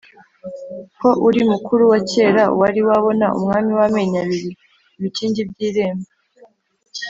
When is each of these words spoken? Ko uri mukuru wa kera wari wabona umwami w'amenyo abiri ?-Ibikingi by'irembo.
Ko 0.99 1.09
uri 1.27 1.41
mukuru 1.51 1.83
wa 1.91 1.99
kera 2.11 2.43
wari 2.59 2.79
wabona 2.87 3.25
umwami 3.37 3.71
w'amenyo 3.79 4.17
abiri 4.23 4.49
?-Ibikingi 4.55 5.41
by'irembo. 5.49 6.07